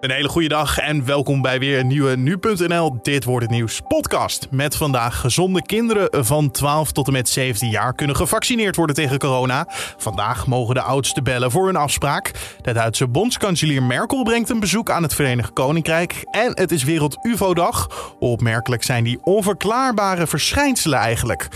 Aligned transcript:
Een 0.00 0.10
hele 0.10 0.28
goede 0.28 0.48
dag 0.48 0.78
en 0.78 1.04
welkom 1.04 1.42
bij 1.42 1.58
weer 1.58 1.78
een 1.78 1.86
nieuwe 1.86 2.16
Nu.nl 2.16 2.98
Dit 3.02 3.24
Wordt 3.24 3.44
Het 3.46 3.54
Nieuws 3.54 3.80
podcast. 3.88 4.46
Met 4.50 4.76
vandaag 4.76 5.20
gezonde 5.20 5.62
kinderen 5.62 6.24
van 6.24 6.50
12 6.50 6.92
tot 6.92 7.06
en 7.06 7.12
met 7.12 7.28
17 7.28 7.70
jaar 7.70 7.94
kunnen 7.94 8.16
gevaccineerd 8.16 8.76
worden 8.76 8.96
tegen 8.96 9.18
corona. 9.18 9.66
Vandaag 9.96 10.46
mogen 10.46 10.74
de 10.74 10.82
oudsten 10.82 11.24
bellen 11.24 11.50
voor 11.50 11.66
hun 11.66 11.76
afspraak. 11.76 12.30
De 12.60 12.72
Duitse 12.72 13.08
bondskanselier 13.08 13.82
Merkel 13.82 14.22
brengt 14.22 14.50
een 14.50 14.60
bezoek 14.60 14.90
aan 14.90 15.02
het 15.02 15.14
Verenigd 15.14 15.52
Koninkrijk. 15.52 16.24
En 16.30 16.50
het 16.54 16.72
is 16.72 16.84
Wereld 16.84 17.16
UFO-dag. 17.22 17.88
Opmerkelijk 18.18 18.82
zijn 18.82 19.04
die 19.04 19.18
onverklaarbare 19.22 20.26
verschijnselen 20.26 20.98
eigenlijk. 20.98 21.48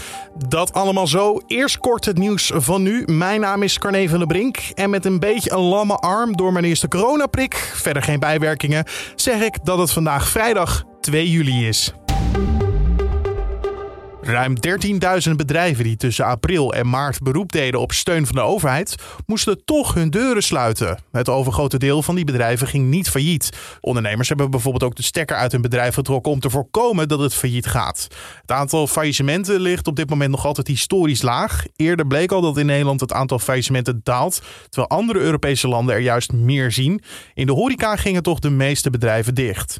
Dat 0.48 0.72
allemaal 0.72 1.06
zo. 1.06 1.40
Eerst 1.46 1.79
kort 1.79 2.04
het 2.04 2.18
nieuws 2.18 2.52
van 2.54 2.82
nu. 2.82 3.02
Mijn 3.06 3.40
naam 3.40 3.62
is 3.62 3.79
Carne 3.79 4.09
van 4.09 4.18
der 4.18 4.27
Brink. 4.27 4.56
En 4.74 4.90
met 4.90 5.04
een 5.04 5.18
beetje 5.18 5.52
een 5.52 5.59
lamme 5.59 5.96
arm 5.96 6.36
door 6.36 6.52
mijn 6.52 6.64
eerste 6.64 6.88
coronaprik, 6.88 7.54
verder 7.74 8.02
geen 8.02 8.18
zeg 9.14 9.40
ik 9.40 9.64
dat 9.64 9.78
het 9.78 9.92
vandaag 9.92 10.29
vrijdag 10.29 10.84
2 11.00 11.30
juli 11.30 11.68
is. 11.68 11.93
Ruim 14.25 14.54
13.000 15.29 15.32
bedrijven 15.36 15.85
die 15.85 15.96
tussen 15.96 16.25
april 16.25 16.75
en 16.75 16.89
maart 16.89 17.22
beroep 17.22 17.53
deden 17.53 17.80
op 17.80 17.93
steun 17.93 18.26
van 18.26 18.35
de 18.35 18.40
overheid, 18.40 18.94
moesten 19.26 19.64
toch 19.64 19.94
hun 19.94 20.11
deuren 20.11 20.43
sluiten. 20.43 20.99
Het 21.13 21.29
overgrote 21.29 21.79
deel 21.79 22.03
van 22.03 22.14
die 22.14 22.25
bedrijven 22.25 22.66
ging 22.66 22.89
niet 22.89 23.11
failliet. 23.11 23.50
Ondernemers 23.80 24.29
hebben 24.29 24.50
bijvoorbeeld 24.50 24.82
ook 24.82 24.96
de 24.96 25.03
stekker 25.03 25.36
uit 25.36 25.53
hun 25.53 25.61
bedrijf 25.63 25.94
getrokken 25.94 26.32
om 26.32 26.40
te 26.40 26.50
voorkomen 26.50 27.08
dat 27.08 27.18
het 27.18 27.35
failliet 27.35 27.66
gaat. 27.66 28.07
Het 28.40 28.50
aantal 28.50 28.86
faillissementen 28.86 29.61
ligt 29.61 29.86
op 29.86 29.96
dit 29.96 30.11
moment 30.11 30.30
nog 30.30 30.46
altijd 30.46 30.66
historisch 30.66 31.22
laag. 31.22 31.64
Eerder 31.77 32.06
bleek 32.06 32.33
al 32.33 32.41
dat 32.41 32.58
in 32.58 32.66
Nederland 32.66 33.00
het 33.00 33.12
aantal 33.12 33.39
faillissementen 33.39 34.00
daalt, 34.02 34.42
terwijl 34.69 35.00
andere 35.00 35.19
Europese 35.19 35.69
landen 35.69 35.94
er 35.94 36.00
juist 36.00 36.33
meer 36.33 36.72
zien. 36.72 37.02
In 37.34 37.47
de 37.47 37.52
horeca 37.52 37.97
gingen 37.97 38.22
toch 38.22 38.39
de 38.39 38.50
meeste 38.50 38.91
bedrijven 38.91 39.34
dicht. 39.34 39.78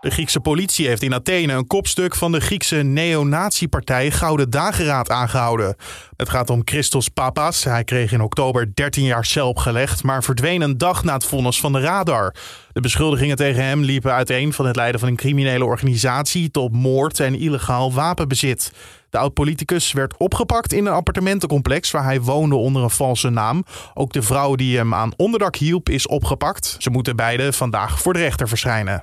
De 0.00 0.10
Griekse 0.10 0.40
politie 0.40 0.86
heeft 0.86 1.02
in 1.02 1.14
Athene 1.14 1.52
een 1.52 1.66
kopstuk 1.66 2.14
van 2.14 2.32
de 2.32 2.40
Griekse 2.40 2.76
neonatiepartij 2.76 4.10
Gouden 4.10 4.50
Dageraad 4.50 5.10
aangehouden. 5.10 5.76
Het 6.16 6.28
gaat 6.28 6.50
om 6.50 6.62
Christos 6.64 7.08
Papas. 7.08 7.64
Hij 7.64 7.84
kreeg 7.84 8.12
in 8.12 8.20
oktober 8.20 8.74
13 8.74 9.04
jaar 9.04 9.24
cel 9.24 9.48
opgelegd, 9.48 10.02
maar 10.02 10.22
verdween 10.22 10.60
een 10.60 10.78
dag 10.78 11.04
na 11.04 11.12
het 11.12 11.24
vonnis 11.24 11.60
van 11.60 11.72
de 11.72 11.80
radar. 11.80 12.34
De 12.72 12.80
beschuldigingen 12.80 13.36
tegen 13.36 13.64
hem 13.64 13.82
liepen 13.82 14.12
uiteen 14.12 14.52
van 14.52 14.66
het 14.66 14.76
leiden 14.76 15.00
van 15.00 15.08
een 15.08 15.16
criminele 15.16 15.64
organisatie 15.64 16.50
tot 16.50 16.72
moord 16.72 17.20
en 17.20 17.38
illegaal 17.38 17.92
wapenbezit. 17.92 18.72
De 19.10 19.18
oud-politicus 19.18 19.92
werd 19.92 20.16
opgepakt 20.16 20.72
in 20.72 20.86
een 20.86 20.92
appartementencomplex 20.92 21.90
waar 21.90 22.04
hij 22.04 22.20
woonde 22.20 22.56
onder 22.56 22.82
een 22.82 22.90
valse 22.90 23.30
naam. 23.30 23.64
Ook 23.94 24.12
de 24.12 24.22
vrouw 24.22 24.54
die 24.54 24.76
hem 24.76 24.94
aan 24.94 25.12
onderdak 25.16 25.56
hielp 25.56 25.88
is 25.88 26.06
opgepakt. 26.06 26.76
Ze 26.78 26.90
moeten 26.90 27.16
beide 27.16 27.52
vandaag 27.52 28.00
voor 28.00 28.12
de 28.12 28.18
rechter 28.18 28.48
verschijnen. 28.48 29.00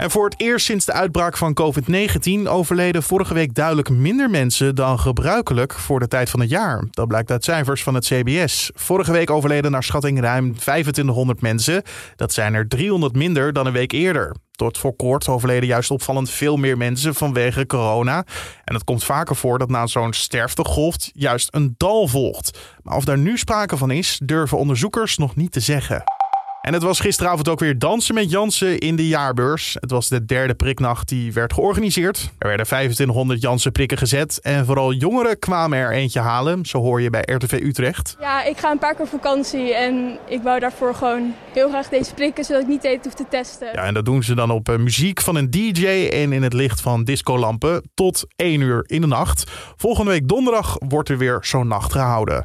En 0.00 0.10
voor 0.10 0.24
het 0.24 0.40
eerst 0.40 0.66
sinds 0.66 0.84
de 0.84 0.92
uitbraak 0.92 1.36
van 1.36 1.56
COVID-19 1.60 2.48
overleden 2.48 3.02
vorige 3.02 3.34
week 3.34 3.54
duidelijk 3.54 3.88
minder 3.88 4.30
mensen 4.30 4.74
dan 4.74 4.98
gebruikelijk 4.98 5.72
voor 5.72 6.00
de 6.00 6.08
tijd 6.08 6.30
van 6.30 6.40
het 6.40 6.50
jaar. 6.50 6.84
Dat 6.90 7.08
blijkt 7.08 7.30
uit 7.30 7.44
cijfers 7.44 7.82
van 7.82 7.94
het 7.94 8.04
CBS. 8.06 8.70
Vorige 8.74 9.12
week 9.12 9.30
overleden 9.30 9.70
naar 9.70 9.82
schatting 9.82 10.20
ruim 10.20 10.58
2500 10.58 11.40
mensen. 11.40 11.82
Dat 12.16 12.32
zijn 12.32 12.54
er 12.54 12.68
300 12.68 13.14
minder 13.14 13.52
dan 13.52 13.66
een 13.66 13.72
week 13.72 13.92
eerder. 13.92 14.34
Tot 14.50 14.78
voor 14.78 14.96
kort 14.96 15.28
overleden 15.28 15.68
juist 15.68 15.90
opvallend 15.90 16.30
veel 16.30 16.56
meer 16.56 16.76
mensen 16.76 17.14
vanwege 17.14 17.66
corona. 17.66 18.24
En 18.64 18.74
het 18.74 18.84
komt 18.84 19.04
vaker 19.04 19.36
voor 19.36 19.58
dat 19.58 19.68
na 19.68 19.86
zo'n 19.86 20.12
sterftegolf 20.12 20.96
juist 21.12 21.48
een 21.50 21.74
dal 21.76 22.08
volgt. 22.08 22.58
Maar 22.82 22.96
of 22.96 23.04
daar 23.04 23.18
nu 23.18 23.38
sprake 23.38 23.76
van 23.76 23.90
is, 23.90 24.20
durven 24.24 24.58
onderzoekers 24.58 25.16
nog 25.16 25.36
niet 25.36 25.52
te 25.52 25.60
zeggen. 25.60 26.19
En 26.60 26.72
het 26.72 26.82
was 26.82 27.00
gisteravond 27.00 27.48
ook 27.48 27.60
weer 27.60 27.78
dansen 27.78 28.14
met 28.14 28.30
Jansen 28.30 28.78
in 28.78 28.96
de 28.96 29.08
jaarbeurs. 29.08 29.76
Het 29.80 29.90
was 29.90 30.08
de 30.08 30.24
derde 30.24 30.54
priknacht 30.54 31.08
die 31.08 31.32
werd 31.32 31.52
georganiseerd. 31.52 32.30
Er 32.38 32.48
werden 32.48 32.66
2500 32.66 33.40
Jansen 33.40 33.72
prikken 33.72 33.98
gezet 33.98 34.40
en 34.40 34.66
vooral 34.66 34.92
jongeren 34.92 35.38
kwamen 35.38 35.78
er 35.78 35.92
eentje 35.92 36.20
halen. 36.20 36.66
Zo 36.66 36.80
hoor 36.80 37.00
je 37.00 37.10
bij 37.10 37.22
RTV 37.26 37.52
Utrecht. 37.52 38.16
Ja, 38.20 38.44
ik 38.44 38.58
ga 38.58 38.70
een 38.70 38.78
paar 38.78 38.94
keer 38.94 39.04
op 39.04 39.10
vakantie 39.10 39.74
en 39.74 40.18
ik 40.28 40.42
wou 40.42 40.60
daarvoor 40.60 40.94
gewoon 40.94 41.34
heel 41.52 41.68
graag 41.68 41.88
deze 41.88 42.14
prikken, 42.14 42.44
zodat 42.44 42.62
ik 42.62 42.68
niet 42.68 42.84
eten 42.84 43.02
hoef 43.02 43.14
te 43.14 43.26
testen. 43.30 43.68
Ja, 43.72 43.84
en 43.84 43.94
dat 43.94 44.04
doen 44.04 44.22
ze 44.22 44.34
dan 44.34 44.50
op 44.50 44.68
eh, 44.68 44.76
muziek 44.76 45.20
van 45.20 45.36
een 45.36 45.50
DJ 45.50 45.86
en 45.86 46.32
in 46.32 46.42
het 46.42 46.52
licht 46.52 46.80
van 46.80 47.04
discolampen 47.04 47.90
tot 47.94 48.24
1 48.36 48.60
uur 48.60 48.84
in 48.86 49.00
de 49.00 49.06
nacht. 49.06 49.50
Volgende 49.76 50.10
week 50.10 50.28
donderdag 50.28 50.76
wordt 50.88 51.08
er 51.08 51.18
weer 51.18 51.38
zo'n 51.40 51.68
nacht 51.68 51.92
gehouden. 51.92 52.42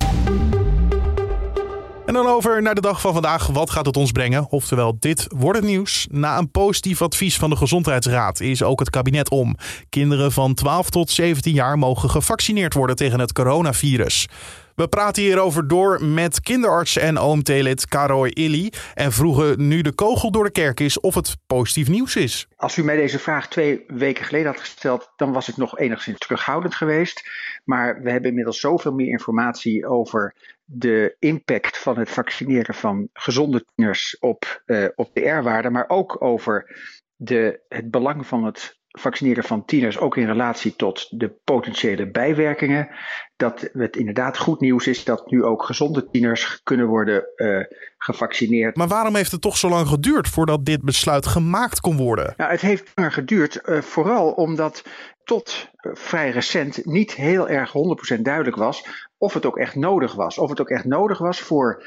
En 2.05 2.13
dan 2.13 2.27
over 2.27 2.61
naar 2.61 2.75
de 2.75 2.81
dag 2.81 3.01
van 3.01 3.13
vandaag. 3.13 3.47
Wat 3.47 3.69
gaat 3.69 3.85
het 3.85 3.97
ons 3.97 4.11
brengen? 4.11 4.45
Oftewel, 4.49 4.95
dit 4.99 5.25
wordt 5.35 5.59
het 5.59 5.67
nieuws. 5.67 6.07
Na 6.11 6.37
een 6.37 6.51
positief 6.51 7.01
advies 7.01 7.37
van 7.37 7.49
de 7.49 7.55
Gezondheidsraad 7.55 8.39
is 8.39 8.63
ook 8.63 8.79
het 8.79 8.89
kabinet 8.89 9.29
om. 9.29 9.55
Kinderen 9.89 10.31
van 10.31 10.53
12 10.53 10.89
tot 10.89 11.09
17 11.09 11.53
jaar 11.53 11.77
mogen 11.77 12.09
gevaccineerd 12.09 12.73
worden 12.73 12.95
tegen 12.95 13.19
het 13.19 13.33
coronavirus. 13.33 14.27
We 14.75 14.87
praten 14.87 15.23
hierover 15.23 15.67
door 15.67 16.03
met 16.03 16.41
kinderarts 16.41 16.97
en 16.97 17.17
OMT-lid 17.17 17.87
Karoy 17.87 18.27
Illy. 18.27 18.71
En 18.93 19.11
vroegen 19.11 19.67
nu 19.67 19.81
de 19.81 19.93
kogel 19.93 20.31
door 20.31 20.43
de 20.43 20.51
kerk 20.51 20.79
is 20.79 20.99
of 20.99 21.15
het 21.15 21.37
positief 21.47 21.87
nieuws 21.87 22.15
is. 22.15 22.47
Als 22.55 22.77
u 22.77 22.83
mij 22.83 22.95
deze 22.95 23.19
vraag 23.19 23.47
twee 23.47 23.83
weken 23.87 24.25
geleden 24.25 24.47
had 24.47 24.59
gesteld, 24.59 25.11
dan 25.15 25.31
was 25.31 25.49
ik 25.49 25.57
nog 25.57 25.79
enigszins 25.79 26.17
terughoudend 26.17 26.75
geweest. 26.75 27.29
Maar 27.63 28.01
we 28.01 28.11
hebben 28.11 28.29
inmiddels 28.29 28.59
zoveel 28.59 28.93
meer 28.93 29.07
informatie 29.07 29.87
over 29.87 30.35
de 30.65 31.15
impact 31.19 31.77
van 31.77 31.97
het 31.97 32.09
vaccineren 32.09 32.75
van 32.75 33.09
gezonde 33.13 33.65
tieners 33.65 34.19
op, 34.19 34.63
uh, 34.65 34.87
op 34.95 35.09
de 35.13 35.29
R-waarde, 35.29 35.69
maar 35.69 35.89
ook 35.89 36.21
over 36.21 36.77
de, 37.15 37.63
het 37.67 37.91
belang 37.91 38.27
van 38.27 38.43
het 38.43 38.79
vaccineren 38.99 39.43
van 39.43 39.65
tieners, 39.65 39.99
ook 39.99 40.17
in 40.17 40.25
relatie 40.25 40.75
tot 40.75 41.19
de 41.19 41.35
potentiële 41.43 42.11
bijwerkingen. 42.11 42.89
Dat 43.35 43.69
het 43.73 43.95
inderdaad 43.95 44.37
goed 44.37 44.59
nieuws 44.59 44.87
is 44.87 45.03
dat 45.03 45.31
nu 45.31 45.43
ook 45.43 45.63
gezonde 45.63 46.09
tieners 46.09 46.59
kunnen 46.63 46.87
worden 46.87 47.25
uh, 47.35 47.63
gevaccineerd. 47.97 48.75
Maar 48.75 48.87
waarom 48.87 49.15
heeft 49.15 49.31
het 49.31 49.41
toch 49.41 49.57
zo 49.57 49.69
lang 49.69 49.87
geduurd 49.87 50.27
voordat 50.27 50.65
dit 50.65 50.81
besluit 50.81 51.25
gemaakt 51.25 51.79
kon 51.79 51.97
worden? 51.97 52.33
Nou, 52.37 52.51
het 52.51 52.61
heeft 52.61 52.91
langer 52.95 53.11
geduurd, 53.11 53.61
uh, 53.65 53.81
vooral 53.81 54.31
omdat 54.31 54.83
tot 55.23 55.69
uh, 55.81 55.91
vrij 55.95 56.29
recent 56.29 56.85
niet 56.85 57.13
heel 57.13 57.49
erg 57.49 57.73
100% 58.17 58.21
duidelijk 58.21 58.55
was 58.55 59.07
of 59.17 59.33
het 59.33 59.45
ook 59.45 59.57
echt 59.57 59.75
nodig 59.75 60.13
was. 60.13 60.37
Of 60.37 60.49
het 60.49 60.61
ook 60.61 60.69
echt 60.69 60.85
nodig 60.85 61.17
was 61.17 61.39
voor, 61.39 61.83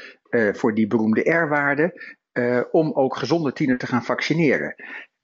voor 0.51 0.75
die 0.75 0.87
beroemde 0.87 1.31
R-waarde. 1.31 2.17
om 2.71 2.93
ook 2.93 3.15
gezonde 3.17 3.53
tieners 3.53 3.79
te 3.79 3.87
gaan 3.87 4.03
vaccineren. 4.03 4.75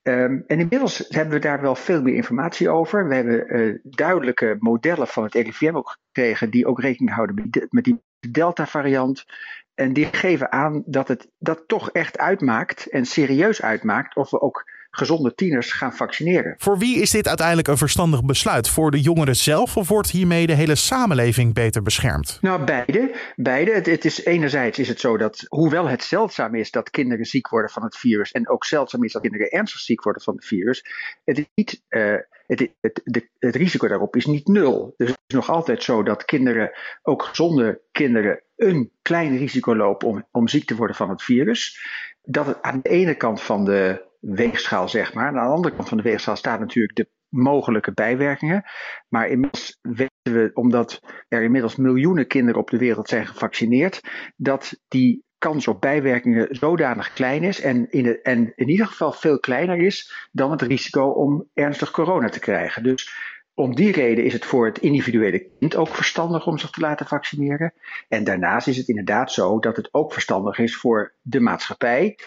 Um, 0.08 0.44
en 0.48 0.60
inmiddels 0.60 1.06
hebben 1.10 1.34
we 1.34 1.40
daar 1.40 1.62
wel 1.62 1.76
veel 1.76 2.02
meer 2.02 2.16
informatie 2.16 2.70
over. 2.70 3.08
We 3.08 3.16
hebben 3.16 3.60
uh, 3.60 3.80
duidelijke 3.84 4.56
modellen 4.60 5.08
van 5.08 5.24
het 5.24 5.34
RIVM 5.34 5.76
ook 5.76 5.98
gekregen 6.12 6.50
die 6.50 6.66
ook 6.66 6.80
rekening 6.80 7.16
houden 7.16 7.36
met 7.36 7.68
met 7.70 7.84
die 7.84 8.04
Delta-variant. 8.30 9.26
En 9.74 9.94
die 9.94 10.06
geven 10.06 10.52
aan 10.52 10.84
dat 10.86 11.08
het 11.08 11.30
dat 11.38 11.64
toch 11.68 11.92
echt 11.92 12.18
uitmaakt 12.18 12.90
en 12.90 13.06
serieus 13.06 13.62
uitmaakt 13.62 14.16
of 14.16 14.30
we 14.30 14.42
ook 14.42 14.64
gezonde 14.98 15.36
tieners 15.36 15.72
gaan 15.72 15.94
vaccineren. 15.94 16.56
Voor 16.58 16.78
wie 16.78 17.02
is 17.02 17.12
dit 17.12 17.28
uiteindelijk 17.28 17.68
een 17.68 17.78
verstandig 17.78 18.24
besluit? 18.24 18.70
Voor 18.70 18.92
de 18.92 19.02
jongeren 19.02 19.36
zelf 19.36 19.78
of 19.78 19.88
wordt 19.88 20.12
hiermee 20.12 20.48
de 20.48 20.54
hele 20.54 20.76
samenleving 20.76 21.54
beter 21.54 21.82
beschermd? 21.82 22.38
Nou, 22.42 22.64
beide. 22.64 23.16
beide. 23.36 23.72
Het, 23.72 23.86
het 23.86 24.06
is, 24.06 24.26
enerzijds 24.26 24.80
is 24.80 24.88
het 24.88 25.00
zo 25.00 25.18
dat, 25.18 25.46
hoewel 25.48 25.88
het 25.88 26.04
zeldzaam 26.04 26.56
is 26.56 26.72
dat 26.72 26.90
kinderen 26.90 27.26
ziek 27.26 27.50
worden 27.50 27.72
van 27.72 27.84
het 27.84 27.98
virus 27.98 28.32
en 28.32 28.50
ook 28.50 28.66
zeldzaam 28.66 29.04
is 29.04 29.12
dat 29.12 29.22
kinderen 29.22 29.50
ernstig 29.50 29.82
ziek 29.82 30.04
worden 30.04 30.22
van 30.22 30.36
het 30.36 30.46
virus, 30.46 30.86
het 31.24 31.38
is 31.38 31.46
niet. 31.56 31.82
Uh, 31.90 32.16
het, 32.48 32.70
het, 32.82 33.02
het, 33.40 33.56
risico 33.56 33.88
daarop 33.88 34.16
is 34.16 34.26
niet 34.26 34.48
nul. 34.48 34.94
Dus 34.98 35.10
het 35.10 35.20
is 35.28 35.36
nog 35.36 35.50
altijd 35.50 35.84
zo 35.84 36.04
dat 36.04 36.26
kinderen, 36.26 36.72
ook 37.04 37.24
gezonde 37.24 37.82
kinderen, 37.92 38.42
een 38.56 38.92
klein 39.02 39.38
risico 39.38 39.76
lopen 39.76 40.08
om, 40.08 40.28
om 40.32 40.48
ziek 40.48 40.66
te 40.66 40.76
worden 40.76 40.96
van 40.96 41.10
het 41.10 41.24
virus. 41.24 41.80
Dat 42.24 42.46
het 42.46 42.62
aan 42.62 42.80
de 42.82 42.90
ene 42.90 43.16
kant 43.16 43.42
van 43.42 43.66
de 43.66 44.05
weegschaal, 44.26 44.90
zeg 44.90 45.14
maar. 45.14 45.28
Aan 45.28 45.34
de 45.34 45.40
andere 45.40 45.76
kant 45.76 45.88
van 45.88 45.98
de 45.98 46.04
weegschaal 46.04 46.36
staat 46.36 46.60
natuurlijk 46.60 46.96
de 46.96 47.10
mogelijke 47.30 47.94
bijwerkingen. 47.94 48.64
Maar 49.10 49.28
inmiddels 49.28 49.78
weten 49.82 50.34
we, 50.34 50.52
omdat 50.54 51.00
er 51.28 51.44
inmiddels 51.44 51.76
miljoenen 51.76 52.28
kinderen 52.28 52.62
op 52.62 52.70
de 52.70 52.78
wereld 52.78 53.10
zijn 53.10 53.28
gevaccineerd, 53.28 54.02
dat 54.36 54.80
die 54.88 55.24
kans 55.38 55.68
op 55.68 55.82
bijwerkingen 55.82 56.48
zodanig 56.56 57.14
klein 57.14 57.44
is 57.44 57.62
en 57.62 57.92
in, 57.92 58.22
en 58.22 58.52
in 58.56 58.70
ieder 58.70 58.88
geval 58.88 59.12
veel 59.12 59.40
kleiner 59.40 59.78
is 59.78 60.28
dan 60.32 60.52
het 60.52 60.62
risico 60.62 61.08
om 61.10 61.50
ernstig 61.54 61.92
corona 61.92 62.30
te 62.30 62.40
krijgen. 62.40 62.84
Dus 62.84 63.34
om 63.54 63.76
die 63.76 63.92
reden 63.92 64.24
is 64.24 64.34
het 64.34 64.46
voor 64.46 64.66
het 64.66 64.78
individuele 64.78 65.50
kind 65.60 65.76
ook 65.76 65.88
verstandig 65.88 66.48
om 66.48 66.58
zich 66.58 66.70
te 66.70 66.80
laten 66.80 67.06
vaccineren. 67.06 67.74
En 68.08 68.24
daarnaast 68.24 68.68
is 68.68 68.78
het 68.78 68.88
inderdaad 68.88 69.32
zo 69.32 69.60
dat 69.60 69.76
het 69.76 69.94
ook 69.94 70.14
verstandig 70.14 70.60
is 70.60 70.76
voor 70.76 71.14
de 71.22 71.40
maatschappij 71.40 72.18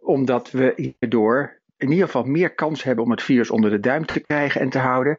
omdat 0.00 0.50
we 0.50 0.94
hierdoor 0.98 1.58
in 1.76 1.90
ieder 1.90 2.04
geval 2.04 2.24
meer 2.24 2.54
kans 2.54 2.82
hebben 2.82 3.04
om 3.04 3.10
het 3.10 3.22
virus 3.22 3.50
onder 3.50 3.70
de 3.70 3.80
duim 3.80 4.06
te 4.06 4.20
krijgen 4.20 4.60
en 4.60 4.70
te 4.70 4.78
houden. 4.78 5.18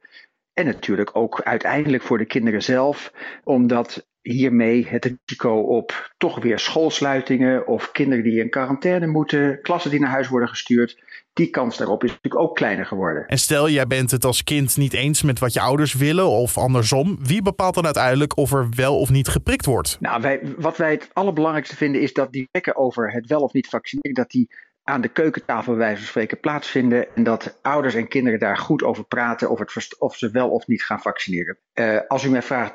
En 0.53 0.65
natuurlijk 0.65 1.15
ook 1.15 1.41
uiteindelijk 1.41 2.03
voor 2.03 2.17
de 2.17 2.25
kinderen 2.25 2.63
zelf, 2.63 3.13
omdat 3.43 4.07
hiermee 4.31 4.87
het 4.87 5.05
risico 5.05 5.59
op 5.59 6.11
toch 6.17 6.41
weer 6.41 6.59
schoolsluitingen 6.59 7.67
of 7.67 7.91
kinderen 7.91 8.23
die 8.23 8.39
in 8.39 8.49
quarantaine 8.49 9.07
moeten, 9.07 9.61
klassen 9.61 9.91
die 9.91 9.99
naar 9.99 10.09
huis 10.09 10.27
worden 10.27 10.49
gestuurd. 10.49 11.03
Die 11.33 11.49
kans 11.49 11.77
daarop 11.77 12.03
is 12.03 12.09
natuurlijk 12.09 12.41
ook 12.41 12.55
kleiner 12.55 12.85
geworden. 12.85 13.25
En 13.27 13.37
stel, 13.37 13.69
jij 13.69 13.87
bent 13.87 14.11
het 14.11 14.25
als 14.25 14.43
kind 14.43 14.77
niet 14.77 14.93
eens 14.93 15.21
met 15.21 15.39
wat 15.39 15.53
je 15.53 15.61
ouders 15.61 15.93
willen 15.93 16.27
of 16.27 16.57
andersom. 16.57 17.17
Wie 17.21 17.41
bepaalt 17.41 17.75
dan 17.75 17.85
uiteindelijk 17.85 18.37
of 18.37 18.53
er 18.53 18.67
wel 18.75 18.99
of 18.99 19.09
niet 19.09 19.27
geprikt 19.27 19.65
wordt? 19.65 19.97
Nou, 19.99 20.21
wij, 20.21 20.41
wat 20.57 20.77
wij 20.77 20.91
het 20.91 21.09
allerbelangrijkste 21.13 21.75
vinden 21.75 22.01
is 22.01 22.13
dat 22.13 22.31
die 22.31 22.47
wekken 22.51 22.75
over 22.75 23.11
het 23.11 23.27
wel 23.27 23.41
of 23.41 23.53
niet 23.53 23.67
vaccineren, 23.67 24.13
dat 24.13 24.29
die 24.29 24.49
aan 24.83 25.01
de 25.01 25.07
keukentafel 25.07 25.71
bij 25.71 25.81
wijze 25.81 25.97
van 25.97 26.07
spreken 26.07 26.39
plaatsvinden. 26.39 27.15
En 27.15 27.23
dat 27.23 27.59
ouders 27.61 27.95
en 27.95 28.07
kinderen 28.07 28.39
daar 28.39 28.57
goed 28.57 28.83
over 28.83 29.03
praten 29.03 29.49
of, 29.49 29.59
het, 29.59 29.99
of 29.99 30.15
ze 30.15 30.31
wel 30.31 30.49
of 30.49 30.67
niet 30.67 30.83
gaan 30.83 31.01
vaccineren. 31.01 31.57
Uh, 31.73 31.99
als 32.07 32.23
u 32.23 32.29
mij 32.29 32.41
vraagt 32.41 32.73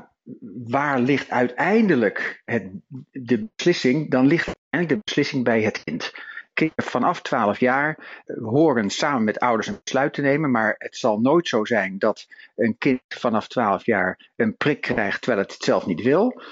waar 0.66 1.00
ligt 1.00 1.30
uiteindelijk 1.30 2.42
het, 2.44 2.70
de 3.10 3.48
beslissing, 3.56 4.10
dan 4.10 4.26
ligt 4.26 4.46
uiteindelijk 4.46 4.88
de 4.88 5.04
beslissing 5.04 5.44
bij 5.44 5.62
het 5.62 5.84
kind. 5.84 6.12
Kinderen 6.52 6.84
vanaf 6.84 7.22
12 7.22 7.58
jaar 7.58 8.22
horen 8.42 8.90
samen 8.90 9.24
met 9.24 9.38
ouders 9.38 9.66
een 9.66 9.80
besluit 9.84 10.14
te 10.14 10.20
nemen, 10.20 10.50
maar 10.50 10.74
het 10.78 10.96
zal 10.96 11.20
nooit 11.20 11.48
zo 11.48 11.64
zijn 11.64 11.98
dat 11.98 12.26
een 12.56 12.78
kind 12.78 13.00
vanaf 13.08 13.48
12 13.48 13.86
jaar 13.86 14.30
een 14.36 14.56
prik 14.56 14.80
krijgt 14.80 15.22
terwijl 15.22 15.42
het 15.42 15.52
het 15.52 15.64
zelf 15.64 15.86
niet 15.86 16.02
wil. 16.02 16.42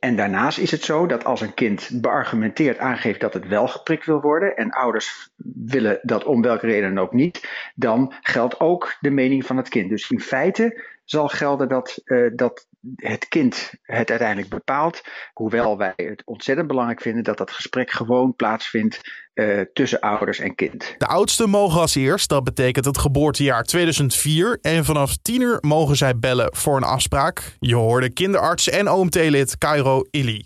En 0.00 0.16
daarnaast 0.16 0.58
is 0.58 0.70
het 0.70 0.82
zo 0.82 1.06
dat 1.06 1.24
als 1.24 1.40
een 1.40 1.54
kind 1.54 1.90
beargumenteerd 1.92 2.78
aangeeft 2.78 3.20
dat 3.20 3.34
het 3.34 3.46
wel 3.46 3.68
geprikt 3.68 4.06
wil 4.06 4.20
worden 4.20 4.56
en 4.56 4.70
ouders 4.70 5.30
willen 5.54 5.98
dat 6.02 6.24
om 6.24 6.42
welke 6.42 6.66
reden 6.66 6.98
ook 6.98 7.12
niet, 7.12 7.48
dan 7.74 8.14
geldt 8.20 8.60
ook 8.60 8.96
de 9.00 9.10
mening 9.10 9.46
van 9.46 9.56
het 9.56 9.68
kind. 9.68 9.88
Dus 9.88 10.10
in 10.10 10.20
feite 10.20 10.95
zal 11.06 11.28
gelden 11.28 11.68
dat, 11.68 12.00
uh, 12.04 12.30
dat 12.34 12.66
het 12.96 13.28
kind 13.28 13.72
het 13.82 14.10
uiteindelijk 14.10 14.48
bepaalt. 14.48 15.02
Hoewel 15.32 15.78
wij 15.78 15.92
het 15.96 16.22
ontzettend 16.24 16.68
belangrijk 16.68 17.00
vinden 17.00 17.24
dat 17.24 17.38
dat 17.38 17.50
gesprek 17.50 17.90
gewoon 17.90 18.34
plaatsvindt 18.34 19.00
uh, 19.34 19.60
tussen 19.72 20.00
ouders 20.00 20.38
en 20.38 20.54
kind. 20.54 20.94
De 20.98 21.06
oudsten 21.06 21.50
mogen 21.50 21.80
als 21.80 21.94
eerst, 21.94 22.28
dat 22.28 22.44
betekent 22.44 22.84
het 22.84 22.98
geboortejaar 22.98 23.62
2004. 23.62 24.58
En 24.60 24.84
vanaf 24.84 25.16
tiener 25.22 25.58
mogen 25.60 25.96
zij 25.96 26.18
bellen 26.18 26.56
voor 26.56 26.76
een 26.76 26.82
afspraak. 26.82 27.56
Je 27.58 27.74
hoorde 27.74 28.10
kinderarts 28.10 28.68
en 28.68 28.90
OMT-lid 28.90 29.58
Cairo 29.58 30.02
Illy. 30.10 30.44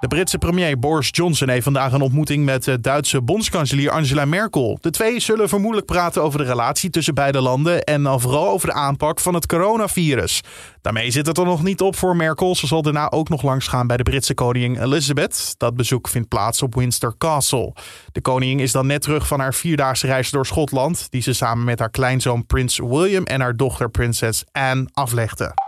De 0.00 0.08
Britse 0.08 0.38
premier 0.38 0.78
Boris 0.78 1.08
Johnson 1.12 1.48
heeft 1.48 1.64
vandaag 1.64 1.92
een 1.92 2.00
ontmoeting 2.00 2.44
met 2.44 2.64
de 2.64 2.80
Duitse 2.80 3.22
bondskanselier 3.22 3.90
Angela 3.90 4.24
Merkel. 4.24 4.78
De 4.80 4.90
twee 4.90 5.20
zullen 5.20 5.48
vermoedelijk 5.48 5.86
praten 5.86 6.22
over 6.22 6.38
de 6.38 6.44
relatie 6.44 6.90
tussen 6.90 7.14
beide 7.14 7.40
landen 7.40 7.82
en 7.82 8.02
dan 8.02 8.20
vooral 8.20 8.48
over 8.48 8.68
de 8.68 8.74
aanpak 8.74 9.20
van 9.20 9.34
het 9.34 9.46
coronavirus. 9.46 10.40
Daarmee 10.82 11.10
zit 11.10 11.26
het 11.26 11.38
er 11.38 11.44
nog 11.44 11.62
niet 11.62 11.80
op 11.80 11.96
voor 11.96 12.16
Merkel. 12.16 12.54
Ze 12.54 12.66
zal 12.66 12.82
daarna 12.82 13.10
ook 13.10 13.28
nog 13.28 13.42
langs 13.42 13.66
gaan 13.66 13.86
bij 13.86 13.96
de 13.96 14.02
Britse 14.02 14.34
koningin 14.34 14.82
Elizabeth. 14.82 15.54
Dat 15.56 15.76
bezoek 15.76 16.08
vindt 16.08 16.28
plaats 16.28 16.62
op 16.62 16.74
Windsor 16.74 17.14
Castle. 17.18 17.74
De 18.12 18.20
koningin 18.20 18.60
is 18.60 18.72
dan 18.72 18.86
net 18.86 19.02
terug 19.02 19.26
van 19.26 19.40
haar 19.40 19.54
vierdaagse 19.54 20.06
reis 20.06 20.30
door 20.30 20.46
Schotland, 20.46 21.06
die 21.10 21.22
ze 21.22 21.32
samen 21.32 21.64
met 21.64 21.78
haar 21.78 21.90
kleinzoon 21.90 22.46
Prins 22.46 22.78
William 22.78 23.24
en 23.24 23.40
haar 23.40 23.56
dochter 23.56 23.90
prinses 23.90 24.44
Anne 24.52 24.88
aflegde. 24.92 25.67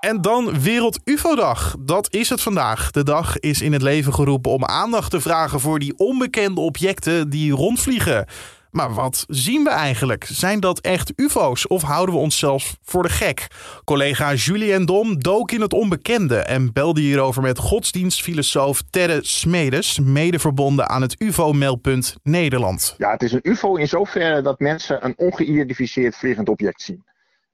En 0.00 0.20
dan 0.20 0.60
Wereld 0.60 1.00
UFO-dag. 1.04 1.76
Dat 1.80 2.12
is 2.14 2.28
het 2.28 2.42
vandaag. 2.42 2.90
De 2.90 3.02
dag 3.02 3.38
is 3.38 3.62
in 3.62 3.72
het 3.72 3.82
leven 3.82 4.14
geroepen 4.14 4.50
om 4.50 4.64
aandacht 4.64 5.10
te 5.10 5.20
vragen 5.20 5.60
voor 5.60 5.78
die 5.78 5.96
onbekende 5.96 6.60
objecten 6.60 7.30
die 7.30 7.52
rondvliegen. 7.52 8.26
Maar 8.70 8.94
wat 8.94 9.24
zien 9.28 9.64
we 9.64 9.70
eigenlijk? 9.70 10.24
Zijn 10.24 10.60
dat 10.60 10.80
echt 10.80 11.12
UFO's 11.16 11.70
of 11.70 11.82
houden 11.82 12.14
we 12.14 12.20
ons 12.20 12.38
zelfs 12.38 12.76
voor 12.82 13.02
de 13.02 13.08
gek? 13.08 13.46
Collega 13.84 14.34
Julien 14.34 14.84
Dom 14.84 15.22
dook 15.22 15.52
in 15.52 15.60
het 15.60 15.72
onbekende 15.72 16.36
en 16.36 16.72
belde 16.72 17.00
hierover 17.00 17.42
met 17.42 17.58
godsdienstfilosoof 17.58 18.82
Terre 18.90 19.18
Smedes, 19.22 19.98
mede 19.98 20.38
verbonden 20.38 20.88
aan 20.88 21.02
het 21.02 21.14
UFO-meldpunt 21.18 22.16
Nederland. 22.22 22.94
Ja, 22.98 23.10
het 23.10 23.22
is 23.22 23.32
een 23.32 23.40
UFO 23.42 23.76
in 23.76 23.88
zoverre 23.88 24.42
dat 24.42 24.58
mensen 24.58 25.04
een 25.04 25.14
ongeïdentificeerd 25.16 26.16
vliegend 26.16 26.48
object 26.48 26.82
zien. 26.82 27.04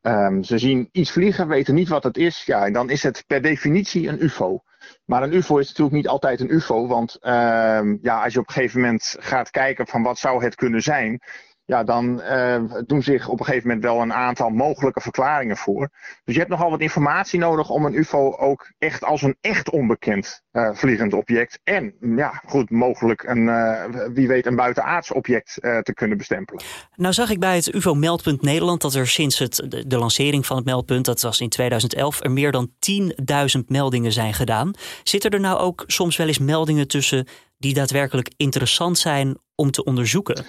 Um, 0.06 0.44
ze 0.44 0.58
zien 0.58 0.88
iets 0.92 1.10
vliegen, 1.10 1.48
weten 1.48 1.74
niet 1.74 1.88
wat 1.88 2.04
het 2.04 2.16
is. 2.16 2.44
Ja, 2.44 2.66
en 2.66 2.72
dan 2.72 2.90
is 2.90 3.02
het 3.02 3.24
per 3.26 3.42
definitie 3.42 4.08
een 4.08 4.24
UFO. 4.24 4.62
Maar 5.04 5.22
een 5.22 5.34
UFO 5.34 5.58
is 5.58 5.68
natuurlijk 5.68 5.96
niet 5.96 6.08
altijd 6.08 6.40
een 6.40 6.54
UFO. 6.54 6.86
Want 6.86 7.18
um, 7.20 7.98
ja, 8.02 8.22
als 8.22 8.32
je 8.32 8.38
op 8.38 8.48
een 8.48 8.54
gegeven 8.54 8.80
moment 8.80 9.16
gaat 9.18 9.50
kijken 9.50 9.86
van 9.86 10.02
wat 10.02 10.18
zou 10.18 10.44
het 10.44 10.54
kunnen 10.54 10.82
zijn 10.82 11.20
ja, 11.66 11.84
dan 11.84 12.20
uh, 12.20 12.62
doen 12.87 13.02
zich 13.02 13.28
op 13.28 13.38
een 13.38 13.44
gegeven 13.44 13.66
moment 13.69 13.84
wel 13.84 14.00
een 14.00 14.12
aantal 14.12 14.50
mogelijke 14.50 15.00
verklaringen 15.00 15.56
voor. 15.56 15.88
Dus 16.25 16.34
je 16.34 16.40
hebt 16.40 16.50
nogal 16.50 16.70
wat 16.70 16.81
informatie 16.81 17.38
nodig 17.38 17.70
om 17.70 17.84
een 17.84 17.99
UFO 17.99 18.37
ook 18.37 18.72
echt 18.78 19.05
als 19.05 19.22
een 19.22 19.37
echt 19.40 19.70
onbekend 19.70 20.43
uh, 20.52 20.70
vliegend 20.72 21.12
object 21.12 21.61
en 21.64 21.94
ja, 22.00 22.43
goed, 22.46 22.70
mogelijk 22.70 23.22
een, 23.22 23.46
uh, 23.46 23.84
wie 24.12 24.28
weet, 24.28 24.46
een 24.46 24.56
buitenaards 24.56 25.12
object 25.12 25.52
te 25.55 25.93
kunnen 25.94 26.19
bestempelen. 26.19 26.62
Nou 26.96 27.14
zag 27.14 27.31
ik 27.31 27.40
bij 27.40 27.55
het 27.55 27.75
UFO-meldpunt 27.75 28.43
Nederland 28.43 28.81
dat 28.81 28.94
er 28.94 29.06
sinds 29.06 29.38
het, 29.38 29.64
de, 29.69 29.87
de, 29.87 29.99
lancering 29.99 30.46
van 30.46 30.56
het 30.56 30.64
meldpunt, 30.64 31.05
dat 31.05 31.22
was 31.22 31.40
in 31.40 31.49
2011, 31.49 32.20
er 32.20 32.31
meer 32.31 32.52
dan 32.52 32.70
10.000 33.58 33.64
meldingen 33.66 34.12
zijn 34.12 34.34
gedaan. 34.34 34.70
Zitten 35.02 35.31
er 35.31 35.40
nou 35.40 35.58
ook 35.58 35.84
soms 35.87 36.16
wel 36.16 36.26
eens 36.26 36.38
meldingen 36.38 36.88
tussen 36.88 37.26
die 37.58 37.75
daadwerkelijk 37.75 38.32
interessant 38.37 38.99
zijn 38.99 39.38
om 39.55 39.70
te 39.70 39.84
onderzoeken? 39.84 40.44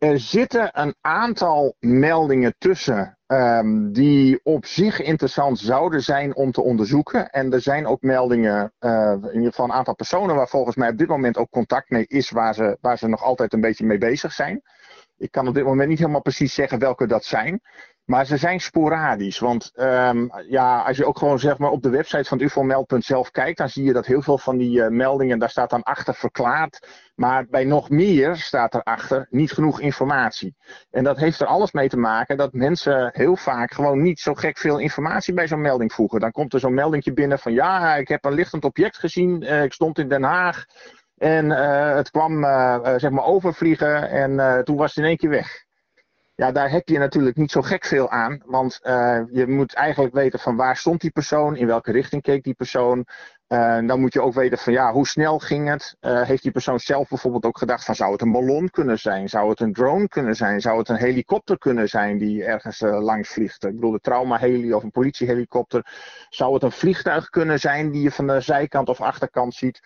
Er 0.00 0.20
zitten 0.20 0.70
een 0.72 0.94
aantal 1.00 1.76
meldingen 1.78 2.54
tussen 2.58 3.18
um, 3.26 3.92
die 3.92 4.40
op 4.42 4.66
zich 4.66 5.00
interessant 5.00 5.58
zouden 5.58 6.02
zijn 6.02 6.36
om 6.36 6.52
te 6.52 6.62
onderzoeken. 6.62 7.30
En 7.30 7.52
er 7.52 7.60
zijn 7.60 7.86
ook 7.86 8.02
meldingen, 8.02 8.72
uh, 8.80 9.12
in 9.22 9.34
ieder 9.34 9.50
geval 9.50 9.64
een 9.64 9.72
aantal 9.72 9.94
personen 9.94 10.34
waar 10.34 10.48
volgens 10.48 10.76
mij 10.76 10.88
op 10.88 10.98
dit 10.98 11.08
moment 11.08 11.36
ook 11.36 11.50
contact 11.50 11.90
mee 11.90 12.06
is, 12.06 12.30
waar 12.30 12.54
ze, 12.54 12.78
waar 12.80 12.98
ze 12.98 13.08
nog 13.08 13.22
altijd 13.22 13.52
een 13.52 13.60
beetje 13.60 13.86
mee 13.86 13.98
bezig 13.98 14.32
zijn. 14.32 14.62
Ik 15.18 15.30
kan 15.30 15.48
op 15.48 15.54
dit 15.54 15.64
moment 15.64 15.88
niet 15.88 15.98
helemaal 15.98 16.22
precies 16.22 16.54
zeggen 16.54 16.78
welke 16.78 17.06
dat 17.06 17.24
zijn. 17.24 17.60
Maar 18.10 18.26
ze 18.26 18.36
zijn 18.36 18.60
sporadisch. 18.60 19.38
Want 19.38 19.72
um, 19.76 20.30
ja, 20.48 20.82
als 20.82 20.96
je 20.96 21.06
ook 21.06 21.18
gewoon 21.18 21.38
zeg 21.38 21.58
maar, 21.58 21.70
op 21.70 21.82
de 21.82 21.88
website 21.88 22.24
van 22.24 22.38
het 22.38 22.46
UFO-meldpunt 22.46 23.04
zelf 23.04 23.30
kijkt, 23.30 23.58
dan 23.58 23.68
zie 23.68 23.84
je 23.84 23.92
dat 23.92 24.06
heel 24.06 24.22
veel 24.22 24.38
van 24.38 24.56
die 24.56 24.78
uh, 24.78 24.88
meldingen, 24.88 25.38
daar 25.38 25.50
staat 25.50 25.70
dan 25.70 25.82
achter 25.82 26.14
verklaard. 26.14 26.88
Maar 27.14 27.46
bij 27.46 27.64
nog 27.64 27.90
meer 27.90 28.36
staat 28.36 28.74
erachter 28.74 29.26
niet 29.30 29.52
genoeg 29.52 29.80
informatie. 29.80 30.54
En 30.90 31.04
dat 31.04 31.18
heeft 31.18 31.40
er 31.40 31.46
alles 31.46 31.72
mee 31.72 31.88
te 31.88 31.96
maken 31.96 32.36
dat 32.36 32.52
mensen 32.52 33.10
heel 33.12 33.36
vaak 33.36 33.72
gewoon 33.72 34.02
niet 34.02 34.20
zo 34.20 34.34
gek 34.34 34.58
veel 34.58 34.78
informatie 34.78 35.34
bij 35.34 35.48
zo'n 35.48 35.60
melding 35.60 35.92
voegen. 35.92 36.20
Dan 36.20 36.32
komt 36.32 36.54
er 36.54 36.60
zo'n 36.60 36.74
meldingje 36.74 37.12
binnen 37.12 37.38
van 37.38 37.52
ja, 37.52 37.96
ik 37.96 38.08
heb 38.08 38.24
een 38.24 38.34
lichtend 38.34 38.64
object 38.64 38.98
gezien, 38.98 39.42
uh, 39.42 39.62
ik 39.62 39.72
stond 39.72 39.98
in 39.98 40.08
Den 40.08 40.22
Haag. 40.22 40.64
En 41.16 41.44
uh, 41.44 41.94
het 41.94 42.10
kwam 42.10 42.44
zeg 42.98 43.10
maar 43.10 43.24
overvliegen 43.24 44.10
en 44.10 44.64
toen 44.64 44.76
was 44.76 44.94
het 44.94 45.04
in 45.04 45.10
één 45.10 45.16
keer 45.16 45.30
weg. 45.30 45.68
Ja, 46.40 46.52
daar 46.52 46.70
heb 46.70 46.88
je 46.88 46.98
natuurlijk 46.98 47.36
niet 47.36 47.50
zo 47.50 47.62
gek 47.62 47.84
veel 47.84 48.10
aan. 48.10 48.42
Want 48.44 48.80
uh, 48.82 49.20
je 49.30 49.46
moet 49.46 49.74
eigenlijk 49.74 50.14
weten 50.14 50.38
van 50.38 50.56
waar 50.56 50.76
stond 50.76 51.00
die 51.00 51.10
persoon, 51.10 51.56
in 51.56 51.66
welke 51.66 51.92
richting 51.92 52.22
keek 52.22 52.42
die 52.42 52.54
persoon. 52.54 53.06
Uh, 53.48 53.78
dan 53.86 54.00
moet 54.00 54.12
je 54.12 54.22
ook 54.22 54.34
weten 54.34 54.58
van 54.58 54.72
ja, 54.72 54.92
hoe 54.92 55.06
snel 55.06 55.38
ging 55.38 55.68
het? 55.68 55.96
Uh, 56.00 56.22
heeft 56.22 56.42
die 56.42 56.52
persoon 56.52 56.78
zelf 56.78 57.08
bijvoorbeeld 57.08 57.44
ook 57.44 57.58
gedacht 57.58 57.84
van 57.84 57.94
zou 57.94 58.12
het 58.12 58.20
een 58.20 58.32
ballon 58.32 58.70
kunnen 58.70 58.98
zijn? 58.98 59.28
Zou 59.28 59.50
het 59.50 59.60
een 59.60 59.72
drone 59.72 60.08
kunnen 60.08 60.34
zijn? 60.34 60.60
Zou 60.60 60.78
het 60.78 60.88
een 60.88 60.96
helikopter 60.96 61.58
kunnen 61.58 61.88
zijn 61.88 62.18
die 62.18 62.44
ergens 62.44 62.80
langs 62.80 63.28
vliegt? 63.28 63.64
Ik 63.64 63.74
bedoel 63.74 63.90
de 63.90 64.00
trauma-heli 64.00 64.74
of 64.74 64.82
een 64.82 64.90
politiehelikopter. 64.90 65.86
Zou 66.28 66.54
het 66.54 66.62
een 66.62 66.72
vliegtuig 66.72 67.28
kunnen 67.28 67.58
zijn 67.58 67.90
die 67.90 68.02
je 68.02 68.10
van 68.10 68.26
de 68.26 68.40
zijkant 68.40 68.88
of 68.88 69.00
achterkant 69.00 69.54
ziet? 69.54 69.80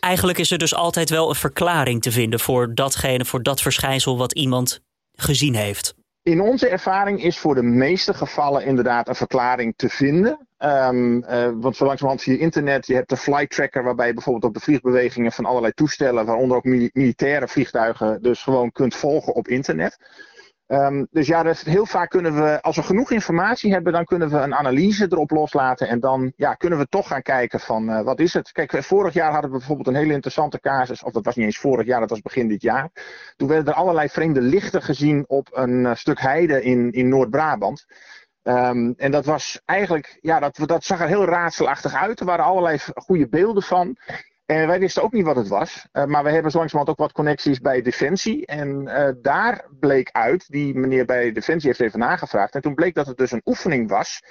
Eigenlijk 0.00 0.38
is 0.38 0.50
er 0.50 0.58
dus 0.58 0.74
altijd 0.74 1.10
wel 1.10 1.28
een 1.28 1.34
verklaring 1.34 2.02
te 2.02 2.12
vinden 2.12 2.40
voor 2.40 2.74
datgene, 2.74 3.24
voor 3.24 3.42
dat 3.42 3.60
verschijnsel 3.60 4.18
wat 4.18 4.32
iemand 4.32 4.86
gezien 5.20 5.54
heeft. 5.54 5.94
In 6.22 6.40
onze 6.40 6.68
ervaring 6.68 7.22
is 7.22 7.38
voor 7.38 7.54
de 7.54 7.62
meeste 7.62 8.14
gevallen 8.14 8.64
inderdaad 8.64 9.08
een 9.08 9.14
verklaring 9.14 9.72
te 9.76 9.88
vinden. 9.88 10.48
Um, 10.58 11.24
uh, 11.24 11.50
want 11.54 11.76
zo 11.76 11.84
langzamerhand 11.84 12.22
via 12.22 12.38
internet, 12.38 12.86
je 12.86 12.94
hebt 12.94 13.08
de 13.08 13.16
flight 13.16 13.50
tracker 13.50 13.84
waarbij 13.84 14.06
je 14.06 14.12
bijvoorbeeld 14.12 14.44
op 14.44 14.54
de 14.54 14.60
vliegbewegingen 14.60 15.32
van 15.32 15.44
allerlei 15.44 15.72
toestellen, 15.72 16.26
waaronder 16.26 16.56
ook 16.56 16.64
militaire 16.64 17.48
vliegtuigen, 17.48 18.22
dus 18.22 18.42
gewoon 18.42 18.72
kunt 18.72 18.94
volgen 18.94 19.34
op 19.34 19.48
internet. 19.48 19.98
Um, 20.68 21.06
dus 21.10 21.26
ja, 21.26 21.42
dus 21.42 21.62
heel 21.62 21.86
vaak 21.86 22.10
kunnen 22.10 22.34
we, 22.34 22.62
als 22.62 22.76
we 22.76 22.82
genoeg 22.82 23.10
informatie 23.10 23.72
hebben, 23.72 23.92
dan 23.92 24.04
kunnen 24.04 24.28
we 24.28 24.36
een 24.36 24.54
analyse 24.54 25.06
erop 25.10 25.30
loslaten. 25.30 25.88
En 25.88 26.00
dan 26.00 26.32
ja, 26.36 26.54
kunnen 26.54 26.78
we 26.78 26.86
toch 26.88 27.06
gaan 27.06 27.22
kijken 27.22 27.60
van 27.60 27.90
uh, 27.90 28.00
wat 28.00 28.20
is 28.20 28.34
het. 28.34 28.52
Kijk, 28.52 28.84
vorig 28.84 29.14
jaar 29.14 29.32
hadden 29.32 29.50
we 29.50 29.56
bijvoorbeeld 29.56 29.88
een 29.88 29.94
hele 29.94 30.12
interessante 30.12 30.60
casus. 30.60 31.02
Of 31.02 31.12
dat 31.12 31.24
was 31.24 31.36
niet 31.36 31.44
eens 31.44 31.58
vorig 31.58 31.86
jaar, 31.86 32.00
dat 32.00 32.10
was 32.10 32.20
begin 32.20 32.48
dit 32.48 32.62
jaar. 32.62 32.90
Toen 33.36 33.48
werden 33.48 33.72
er 33.72 33.78
allerlei 33.78 34.08
vreemde 34.08 34.40
lichten 34.40 34.82
gezien 34.82 35.24
op 35.28 35.48
een 35.52 35.84
uh, 35.84 35.94
stuk 35.94 36.20
heide 36.20 36.62
in, 36.62 36.92
in 36.92 37.08
Noord-Brabant. 37.08 37.86
Um, 38.42 38.94
en 38.96 39.10
dat 39.10 39.24
was 39.24 39.60
eigenlijk, 39.64 40.18
ja, 40.20 40.40
dat, 40.40 40.60
dat 40.64 40.84
zag 40.84 41.00
er 41.00 41.08
heel 41.08 41.24
raadselachtig 41.24 41.94
uit. 41.94 42.20
Er 42.20 42.26
waren 42.26 42.44
allerlei 42.44 42.78
goede 42.94 43.28
beelden 43.28 43.62
van. 43.62 43.96
En 44.50 44.66
wij 44.66 44.78
wisten 44.78 45.02
ook 45.02 45.12
niet 45.12 45.24
wat 45.24 45.36
het 45.36 45.48
was. 45.48 45.86
Uh, 45.92 46.04
maar 46.04 46.24
we 46.24 46.30
hebben 46.30 46.50
zo 46.50 46.58
langzamerhand 46.58 46.98
ook 46.98 47.06
wat 47.06 47.16
connecties 47.16 47.60
bij 47.60 47.82
Defensie. 47.82 48.46
En 48.46 48.82
uh, 48.82 49.08
daar 49.22 49.66
bleek 49.80 50.10
uit, 50.12 50.50
die 50.50 50.74
meneer 50.74 51.04
bij 51.04 51.32
Defensie 51.32 51.68
heeft 51.68 51.80
even 51.80 51.98
nagevraagd. 51.98 52.54
En 52.54 52.60
toen 52.60 52.74
bleek 52.74 52.94
dat 52.94 53.06
het 53.06 53.16
dus 53.16 53.32
een 53.32 53.42
oefening 53.44 53.88
was 53.88 54.22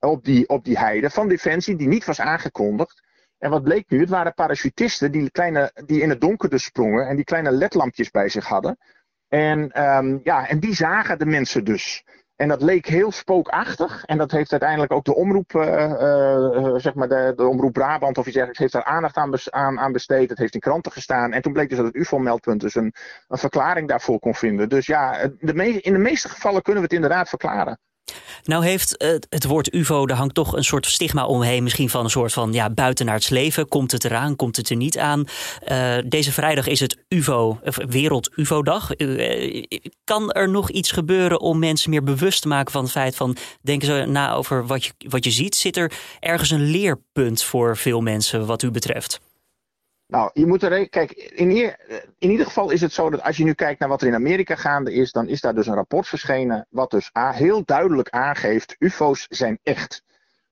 op 0.00 0.24
die, 0.24 0.48
op 0.48 0.64
die 0.64 0.78
heide 0.78 1.10
van 1.10 1.28
Defensie, 1.28 1.76
die 1.76 1.88
niet 1.88 2.04
was 2.04 2.20
aangekondigd. 2.20 3.02
En 3.38 3.50
wat 3.50 3.62
bleek 3.62 3.90
nu? 3.90 4.00
Het 4.00 4.08
waren 4.08 4.34
parachutisten 4.34 5.12
die, 5.12 5.30
kleine, 5.30 5.70
die 5.86 6.00
in 6.00 6.08
het 6.08 6.20
donker 6.20 6.48
dus 6.48 6.64
sprongen 6.64 7.06
en 7.06 7.16
die 7.16 7.24
kleine 7.24 7.52
ledlampjes 7.52 8.10
bij 8.10 8.28
zich 8.28 8.46
hadden. 8.46 8.78
En, 9.28 9.82
um, 9.96 10.20
ja, 10.22 10.48
en 10.48 10.60
die 10.60 10.74
zagen 10.74 11.18
de 11.18 11.26
mensen 11.26 11.64
dus. 11.64 12.04
En 12.42 12.48
dat 12.48 12.62
leek 12.62 12.86
heel 12.86 13.12
spookachtig. 13.12 14.04
En 14.04 14.18
dat 14.18 14.30
heeft 14.30 14.50
uiteindelijk 14.50 14.92
ook 14.92 15.04
de 15.04 15.14
omroep, 15.14 15.52
uh, 15.52 15.62
uh, 15.62 16.74
zeg 16.76 16.94
maar 16.94 17.08
de, 17.08 17.48
omroep 17.48 17.72
Brabant 17.72 18.18
of 18.18 18.24
iets 18.24 18.34
dergelijks, 18.34 18.58
heeft 18.58 18.72
daar 18.72 18.84
aandacht 18.84 19.16
aan, 19.50 19.78
aan, 19.80 19.92
besteed. 19.92 20.30
Het 20.30 20.38
heeft 20.38 20.54
in 20.54 20.60
kranten 20.60 20.92
gestaan. 20.92 21.32
En 21.32 21.42
toen 21.42 21.52
bleek 21.52 21.68
dus 21.68 21.78
dat 21.78 21.86
het 21.86 21.96
UFO-meldpunt 21.96 22.60
dus 22.60 22.74
een, 22.74 22.94
een 23.28 23.38
verklaring 23.38 23.88
daarvoor 23.88 24.18
kon 24.18 24.34
vinden. 24.34 24.68
Dus 24.68 24.86
ja, 24.86 25.28
de 25.38 25.80
in 25.80 25.92
de 25.92 25.98
meeste 25.98 26.28
gevallen 26.28 26.62
kunnen 26.62 26.82
we 26.82 26.88
het 26.88 26.96
inderdaad 26.96 27.28
verklaren. 27.28 27.78
Nou 28.44 28.64
heeft 28.64 29.02
uh, 29.02 29.08
het 29.28 29.44
woord 29.44 29.74
UFO, 29.74 30.06
daar 30.06 30.16
hangt 30.16 30.34
toch 30.34 30.56
een 30.56 30.64
soort 30.64 30.86
stigma 30.86 31.26
omheen. 31.26 31.62
Misschien 31.62 31.90
van 31.90 32.04
een 32.04 32.10
soort 32.10 32.32
van 32.32 32.52
ja, 32.52 32.70
buitenaards 32.70 33.28
leven. 33.28 33.68
Komt 33.68 33.92
het 33.92 34.04
eraan, 34.04 34.36
komt 34.36 34.56
het 34.56 34.70
er 34.70 34.76
niet 34.76 34.98
aan? 34.98 35.24
Uh, 35.68 35.94
deze 36.04 36.32
vrijdag 36.32 36.66
is 36.66 36.80
het 36.80 36.96
UFO, 37.08 37.58
Wereld 37.88 38.30
UFO-dag. 38.36 38.90
Uh, 38.96 39.64
kan 40.04 40.32
er 40.32 40.48
nog 40.48 40.70
iets 40.70 40.90
gebeuren 40.90 41.40
om 41.40 41.58
mensen 41.58 41.90
meer 41.90 42.02
bewust 42.02 42.42
te 42.42 42.48
maken 42.48 42.72
van 42.72 42.82
het 42.82 42.92
feit 42.92 43.16
van... 43.16 43.36
denken 43.60 43.86
ze 43.86 44.04
na 44.08 44.32
over 44.34 44.66
wat 44.66 44.84
je, 44.84 44.92
wat 45.08 45.24
je 45.24 45.30
ziet? 45.30 45.54
Zit 45.54 45.76
er 45.76 45.92
ergens 46.20 46.50
een 46.50 46.70
leerpunt 46.70 47.42
voor 47.42 47.76
veel 47.76 48.00
mensen 48.00 48.46
wat 48.46 48.62
u 48.62 48.70
betreft? 48.70 49.20
Nou, 50.12 50.30
je 50.32 50.46
moet 50.46 50.62
er. 50.62 50.88
Kijk, 50.88 51.12
in, 51.12 51.50
ieder 52.18 52.46
geval 52.46 52.70
is 52.70 52.80
het 52.80 52.92
zo 52.92 53.10
dat 53.10 53.22
als 53.22 53.36
je 53.36 53.44
nu 53.44 53.52
kijkt 53.52 53.80
naar 53.80 53.88
wat 53.88 54.02
er 54.02 54.08
in 54.08 54.14
Amerika 54.14 54.54
gaande 54.54 54.92
is, 54.92 55.12
dan 55.12 55.28
is 55.28 55.40
daar 55.40 55.54
dus 55.54 55.66
een 55.66 55.74
rapport 55.74 56.08
verschenen. 56.08 56.66
Wat 56.70 56.90
dus 56.90 57.10
heel 57.12 57.64
duidelijk 57.64 58.08
aangeeft: 58.08 58.76
UFO's 58.78 59.26
zijn 59.28 59.58
echt. 59.62 60.02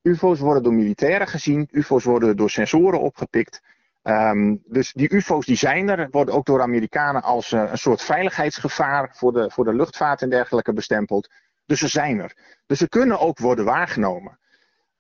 UFO's 0.03 0.39
worden 0.39 0.63
door 0.63 0.73
militairen 0.73 1.27
gezien, 1.27 1.69
UFO's 1.71 2.05
worden 2.05 2.37
door 2.37 2.51
sensoren 2.51 3.01
opgepikt. 3.01 3.63
Um, 4.03 4.63
dus 4.65 4.93
die 4.93 5.15
UFO's 5.15 5.47
die 5.47 5.57
zijn 5.57 5.89
er, 5.89 6.09
worden 6.11 6.35
ook 6.35 6.47
door 6.47 6.63
Amerikanen 6.63 7.23
als 7.23 7.53
uh, 7.53 7.71
een 7.71 7.79
soort 7.79 8.03
veiligheidsgevaar 8.03 9.15
voor 9.17 9.33
de, 9.33 9.51
voor 9.51 9.65
de 9.65 9.75
luchtvaart 9.75 10.23
en 10.23 10.31
dergelijke 10.31 10.73
bestempeld. 10.73 11.31
Dus 11.67 11.79
ze 11.79 11.89
zijn 11.89 12.21
er. 12.21 12.37
Dus 12.67 12.79
ze 12.79 12.89
kunnen 12.89 13.21
ook 13.21 13.39
worden 13.39 13.65
waargenomen. 13.65 14.39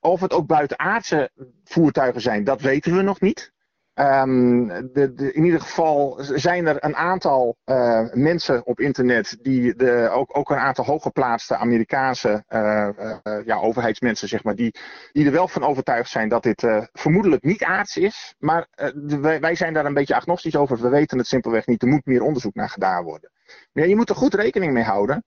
Of 0.00 0.20
het 0.20 0.32
ook 0.32 0.46
buitenaardse 0.46 1.30
voertuigen 1.64 2.20
zijn, 2.20 2.44
dat 2.44 2.60
weten 2.60 2.96
we 2.96 3.02
nog 3.02 3.20
niet. 3.20 3.52
Um, 4.00 4.66
de, 4.92 5.30
in 5.32 5.44
ieder 5.44 5.60
geval 5.60 6.16
zijn 6.20 6.66
er 6.66 6.84
een 6.84 6.96
aantal 6.96 7.56
uh, 7.64 8.12
mensen 8.12 8.66
op 8.66 8.80
internet 8.80 9.38
die 9.42 9.74
de, 9.74 10.08
ook, 10.12 10.36
ook 10.36 10.50
een 10.50 10.56
aantal 10.56 10.84
hooggeplaatste 10.84 11.56
Amerikaanse 11.56 12.44
uh, 12.48 12.88
uh, 12.98 13.38
ja, 13.44 13.56
overheidsmensen, 13.56 14.28
zeg 14.28 14.44
maar, 14.44 14.54
die, 14.54 14.74
die 15.12 15.26
er 15.26 15.32
wel 15.32 15.48
van 15.48 15.64
overtuigd 15.64 16.10
zijn 16.10 16.28
dat 16.28 16.42
dit 16.42 16.66
vermoedelijk 16.92 17.42
niet 17.42 17.64
aards 17.64 17.96
is. 17.96 18.34
Maar 18.38 18.66
wij, 19.20 19.54
zijn 19.54 19.74
daar 19.74 19.84
een 19.84 19.94
beetje 19.94 20.14
agnostisch 20.14 20.56
over. 20.56 20.78
We 20.78 20.88
weten 20.88 21.18
het 21.18 21.26
simpelweg 21.26 21.66
niet. 21.66 21.82
Er 21.82 21.88
moet 21.88 22.06
meer 22.06 22.22
onderzoek 22.22 22.54
naar 22.54 22.70
gedaan 22.70 23.04
worden. 23.04 23.30
Maar 23.72 23.86
je 23.86 23.96
moet 23.96 24.08
er 24.08 24.16
goed 24.16 24.34
rekening 24.34 24.72
mee 24.72 24.84
houden. 24.84 25.24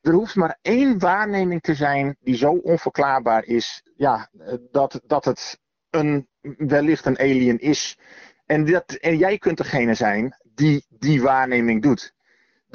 Er 0.00 0.12
hoeft 0.12 0.34
maar 0.34 0.58
één 0.62 0.98
waarneming 0.98 1.60
te 1.60 1.74
zijn 1.74 2.16
die 2.20 2.36
zo 2.36 2.50
onverklaarbaar 2.52 3.44
is, 3.44 3.82
ja, 3.96 4.30
dat, 4.70 5.00
dat 5.06 5.24
het 5.24 5.58
een, 5.90 6.28
wellicht 6.56 7.06
een 7.06 7.18
alien 7.18 7.58
is. 7.58 7.98
En, 8.46 8.64
dat, 8.64 8.92
en 8.92 9.16
jij 9.16 9.38
kunt 9.38 9.56
degene 9.56 9.94
zijn 9.94 10.36
die 10.54 10.86
die 10.88 11.22
waarneming 11.22 11.82
doet. 11.82 12.14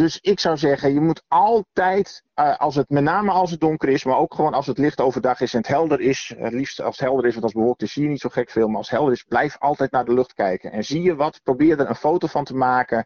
Dus 0.02 0.20
ik 0.22 0.40
zou 0.40 0.58
zeggen, 0.58 0.94
je 0.94 1.02
moet 1.02 1.24
altijd, 1.28 2.24
uh, 2.36 2.58
als 2.58 2.76
het, 2.76 2.90
met 2.90 3.04
name 3.04 3.32
als 3.32 3.52
het 3.52 3.60
donker 3.60 3.90
is, 3.90 4.04
maar 4.04 4.18
ook 4.18 4.34
gewoon 4.34 4.54
als 4.54 4.68
het 4.68 4.78
licht 4.78 5.02
overdag 5.02 5.42
is 5.42 5.54
en 5.54 5.60
het 5.60 5.68
helder 5.68 6.00
is, 6.00 6.34
het 6.38 6.54
liefst 6.54 6.82
als 6.82 6.98
het 6.98 7.06
helder 7.06 7.26
is, 7.26 7.32
want 7.32 7.44
als 7.44 7.54
bewolkt 7.54 7.82
is 7.82 7.94
zie 7.94 8.04
je 8.04 8.10
niet 8.10 8.20
zo 8.20 8.30
gek 8.30 8.50
veel, 8.50 8.68
maar 8.68 8.78
als 8.78 8.90
het 8.90 8.98
helder 8.98 9.16
is, 9.16 9.24
blijf 9.24 9.56
altijd 9.60 9.92
naar 9.92 10.06
de 10.06 10.14
lucht 10.14 10.34
kijken. 10.34 10.72
En 10.72 10.84
zie 10.84 11.02
je 11.02 11.16
wat, 11.16 11.40
probeer 11.44 11.80
er 11.80 11.90
een 11.90 11.96
foto 11.96 12.28
van 12.28 12.44
te 12.44 12.56
maken 12.56 13.06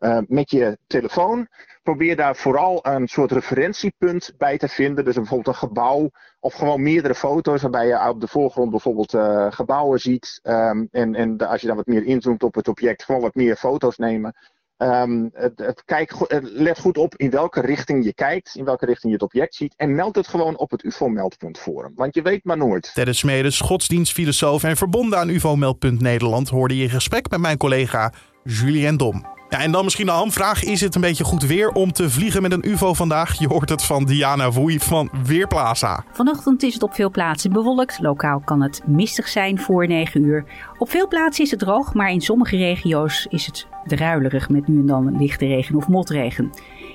uh, 0.00 0.18
met 0.26 0.50
je 0.50 0.78
telefoon. 0.86 1.48
Probeer 1.82 2.16
daar 2.16 2.36
vooral 2.36 2.86
een 2.86 3.08
soort 3.08 3.32
referentiepunt 3.32 4.32
bij 4.38 4.58
te 4.58 4.68
vinden. 4.68 5.04
Dus 5.04 5.14
bijvoorbeeld 5.14 5.48
een 5.48 5.68
gebouw 5.68 6.10
of 6.40 6.54
gewoon 6.54 6.82
meerdere 6.82 7.14
foto's 7.14 7.62
waarbij 7.62 7.86
je 7.86 8.08
op 8.08 8.20
de 8.20 8.28
voorgrond 8.28 8.70
bijvoorbeeld 8.70 9.14
uh, 9.14 9.46
gebouwen 9.50 10.00
ziet. 10.00 10.40
Um, 10.42 10.88
en, 10.90 11.14
en 11.14 11.38
als 11.38 11.60
je 11.60 11.66
dan 11.66 11.76
wat 11.76 11.86
meer 11.86 12.04
inzoomt 12.04 12.42
op 12.42 12.54
het 12.54 12.68
object, 12.68 13.04
gewoon 13.04 13.20
wat 13.20 13.34
meer 13.34 13.56
foto's 13.56 13.96
nemen. 13.96 14.34
Um, 14.78 15.30
het, 15.32 15.58
het, 15.58 15.82
kijk, 15.84 16.14
let 16.42 16.78
goed 16.78 16.98
op 16.98 17.16
in 17.16 17.30
welke 17.30 17.60
richting 17.60 18.04
je 18.04 18.14
kijkt, 18.14 18.54
in 18.54 18.64
welke 18.64 18.86
richting 18.86 19.12
je 19.12 19.18
het 19.18 19.32
object 19.32 19.54
ziet. 19.54 19.74
En 19.76 19.94
meld 19.94 20.16
het 20.16 20.28
gewoon 20.28 20.56
op 20.56 20.70
het 20.70 20.84
UFO-meldpunt 20.84 21.58
forum. 21.58 21.92
Want 21.94 22.14
je 22.14 22.22
weet 22.22 22.44
maar 22.44 22.56
nooit. 22.56 22.90
Dennis 22.94 23.18
Smedes, 23.18 23.60
godsdienstfilosoof 23.60 24.64
en 24.64 24.76
verbonden 24.76 25.18
aan 25.18 25.28
UFO-meldpunt 25.28 26.00
Nederland, 26.00 26.48
hoorde 26.48 26.76
je 26.76 26.82
in 26.82 26.90
gesprek 26.90 27.30
met 27.30 27.40
mijn 27.40 27.56
collega 27.56 28.12
Julien 28.42 28.96
Dom. 28.96 29.26
En 29.58 29.72
dan 29.72 29.84
misschien 29.84 30.06
de 30.06 30.12
hamvraag. 30.12 30.64
Is 30.64 30.80
het 30.80 30.94
een 30.94 31.00
beetje 31.00 31.24
goed 31.24 31.42
weer 31.42 31.68
om 31.68 31.92
te 31.92 32.10
vliegen 32.10 32.42
met 32.42 32.52
een 32.52 32.68
UFO 32.68 32.94
vandaag? 32.94 33.38
Je 33.38 33.48
hoort 33.48 33.68
het 33.68 33.84
van 33.84 34.04
Diana 34.04 34.50
Woei 34.50 34.78
van 34.78 35.10
Weerplaza. 35.24 36.04
Vanochtend 36.12 36.62
is 36.62 36.74
het 36.74 36.82
op 36.82 36.94
veel 36.94 37.10
plaatsen 37.10 37.52
bewolkt. 37.52 37.98
Lokaal 38.00 38.40
kan 38.44 38.62
het 38.62 38.82
mistig 38.86 39.28
zijn 39.28 39.58
voor 39.58 39.86
9 39.86 40.24
uur. 40.24 40.44
Op 40.78 40.90
veel 40.90 41.08
plaatsen 41.08 41.44
is 41.44 41.50
het 41.50 41.60
droog, 41.60 41.94
maar 41.94 42.10
in 42.10 42.20
sommige 42.20 42.56
regio's 42.56 43.26
is 43.30 43.46
het 43.46 43.66
druilerig 43.84 44.48
met 44.48 44.68
nu 44.68 44.78
en 44.78 44.86
dan 44.86 45.16
lichte 45.16 45.46
regen 45.46 45.76
of 45.76 45.88
motregen. 45.88 46.52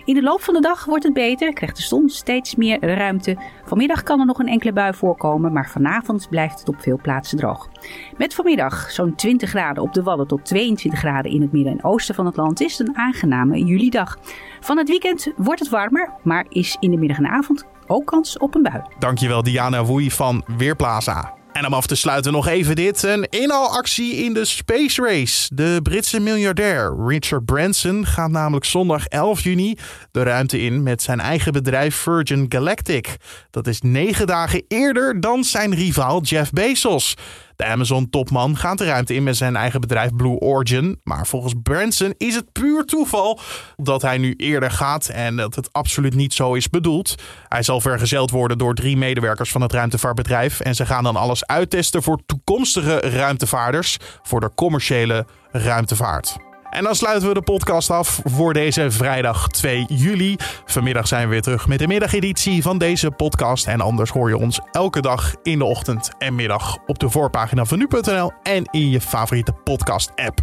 In 0.09 0.15
de 0.15 0.21
loop 0.21 0.41
van 0.41 0.53
de 0.53 0.61
dag 0.61 0.85
wordt 0.85 1.03
het 1.03 1.13
beter, 1.13 1.53
krijgt 1.53 1.75
de 1.75 1.81
zon 1.81 2.09
steeds 2.09 2.55
meer 2.55 2.79
ruimte. 2.95 3.37
Vanmiddag 3.65 4.03
kan 4.03 4.19
er 4.19 4.25
nog 4.25 4.39
een 4.39 4.47
enkele 4.47 4.73
bui 4.73 4.93
voorkomen, 4.93 5.53
maar 5.53 5.69
vanavond 5.69 6.29
blijft 6.29 6.59
het 6.59 6.69
op 6.69 6.81
veel 6.81 6.99
plaatsen 7.01 7.37
droog. 7.37 7.69
Met 8.17 8.33
vanmiddag 8.33 8.91
zo'n 8.91 9.15
20 9.15 9.49
graden 9.49 9.83
op 9.83 9.93
de 9.93 10.03
Wadden 10.03 10.27
tot 10.27 10.45
22 10.45 10.99
graden 10.99 11.31
in 11.31 11.41
het 11.41 11.51
midden 11.51 11.73
en 11.73 11.83
oosten 11.83 12.15
van 12.15 12.25
het 12.25 12.35
land 12.35 12.61
is 12.61 12.77
het 12.77 12.87
een 12.87 12.97
aangename 12.97 13.63
julidag. 13.63 14.17
Van 14.59 14.77
het 14.77 14.89
weekend 14.89 15.31
wordt 15.35 15.59
het 15.59 15.69
warmer, 15.69 16.13
maar 16.23 16.45
is 16.49 16.77
in 16.79 16.91
de 16.91 16.97
middag 16.97 17.17
en 17.17 17.27
avond 17.27 17.65
ook 17.87 18.05
kans 18.05 18.37
op 18.37 18.55
een 18.55 18.63
bui. 18.63 18.81
Dankjewel 18.99 19.43
Diana 19.43 19.83
Woei 19.83 20.11
van 20.11 20.43
Weerplaza. 20.57 21.38
En 21.59 21.65
om 21.65 21.73
af 21.73 21.87
te 21.87 21.95
sluiten 21.95 22.31
nog 22.31 22.47
even 22.47 22.75
dit. 22.75 23.03
Een 23.03 23.27
inhaalactie 23.29 24.15
in 24.15 24.33
de 24.33 24.45
Space 24.45 25.01
Race. 25.01 25.55
De 25.55 25.79
Britse 25.83 26.19
miljardair 26.19 26.95
Richard 27.07 27.45
Branson 27.45 28.05
gaat 28.05 28.29
namelijk 28.29 28.65
zondag 28.65 29.05
11 29.05 29.41
juni 29.41 29.77
de 30.11 30.23
ruimte 30.23 30.61
in 30.61 30.83
met 30.83 31.01
zijn 31.01 31.19
eigen 31.19 31.53
bedrijf 31.53 31.95
Virgin 31.95 32.45
Galactic. 32.49 33.17
Dat 33.51 33.67
is 33.67 33.81
negen 33.81 34.27
dagen 34.27 34.63
eerder 34.67 35.19
dan 35.19 35.43
zijn 35.43 35.75
rivaal 35.75 36.21
Jeff 36.21 36.51
Bezos. 36.51 37.15
De 37.59 37.65
Amazon-topman 37.65 38.57
gaat 38.57 38.77
de 38.77 38.85
ruimte 38.85 39.13
in 39.13 39.23
met 39.23 39.37
zijn 39.37 39.55
eigen 39.55 39.81
bedrijf 39.81 40.15
Blue 40.15 40.39
Origin. 40.39 40.99
Maar 41.03 41.27
volgens 41.27 41.53
Branson 41.63 42.13
is 42.17 42.35
het 42.35 42.51
puur 42.51 42.85
toeval 42.85 43.39
dat 43.75 44.01
hij 44.01 44.17
nu 44.17 44.33
eerder 44.37 44.71
gaat 44.71 45.07
en 45.07 45.35
dat 45.35 45.55
het 45.55 45.73
absoluut 45.73 46.15
niet 46.15 46.33
zo 46.33 46.53
is 46.53 46.69
bedoeld. 46.69 47.15
Hij 47.49 47.63
zal 47.63 47.81
vergezeld 47.81 48.31
worden 48.31 48.57
door 48.57 48.73
drie 48.73 48.97
medewerkers 48.97 49.51
van 49.51 49.61
het 49.61 49.73
ruimtevaartbedrijf. 49.73 50.59
En 50.59 50.75
ze 50.75 50.85
gaan 50.85 51.03
dan 51.03 51.15
alles 51.15 51.45
uittesten 51.45 52.03
voor 52.03 52.21
toekomstige 52.25 52.99
ruimtevaarders 52.99 53.97
voor 54.21 54.39
de 54.39 54.51
commerciële 54.55 55.25
ruimtevaart. 55.51 56.48
En 56.69 56.83
dan 56.83 56.95
sluiten 56.95 57.27
we 57.27 57.33
de 57.33 57.41
podcast 57.41 57.89
af 57.89 58.21
voor 58.23 58.53
deze 58.53 58.91
vrijdag 58.91 59.47
2 59.47 59.85
juli. 59.87 60.35
Vanmiddag 60.65 61.07
zijn 61.07 61.23
we 61.23 61.29
weer 61.29 61.41
terug 61.41 61.67
met 61.67 61.79
de 61.79 61.87
middageditie 61.87 62.61
van 62.61 62.77
deze 62.77 63.11
podcast. 63.11 63.67
En 63.67 63.81
anders 63.81 64.09
hoor 64.09 64.29
je 64.29 64.37
ons 64.37 64.59
elke 64.71 65.01
dag 65.01 65.35
in 65.43 65.57
de 65.57 65.65
ochtend 65.65 66.11
en 66.17 66.35
middag 66.35 66.77
op 66.85 66.99
de 66.99 67.09
voorpagina 67.09 67.65
van 67.65 67.77
nu.nl 67.77 68.31
en 68.43 68.63
in 68.71 68.89
je 68.89 69.01
favoriete 69.01 69.53
podcast-app. 69.63 70.39